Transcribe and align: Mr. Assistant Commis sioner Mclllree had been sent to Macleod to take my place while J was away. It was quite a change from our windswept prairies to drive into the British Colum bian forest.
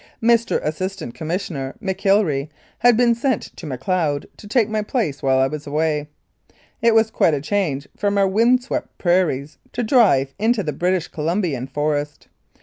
Mr. 0.19 0.59
Assistant 0.63 1.13
Commis 1.13 1.47
sioner 1.47 1.75
Mclllree 1.79 2.49
had 2.79 2.97
been 2.97 3.13
sent 3.13 3.55
to 3.55 3.67
Macleod 3.67 4.25
to 4.37 4.47
take 4.47 4.67
my 4.67 4.81
place 4.81 5.21
while 5.21 5.47
J 5.47 5.51
was 5.51 5.67
away. 5.67 6.07
It 6.81 6.95
was 6.95 7.11
quite 7.11 7.35
a 7.35 7.39
change 7.39 7.87
from 7.95 8.17
our 8.17 8.27
windswept 8.27 8.97
prairies 8.97 9.59
to 9.73 9.83
drive 9.83 10.33
into 10.39 10.63
the 10.63 10.73
British 10.73 11.07
Colum 11.07 11.43
bian 11.43 11.69
forest. 11.69 12.29